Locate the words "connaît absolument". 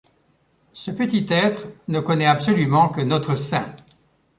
1.99-2.89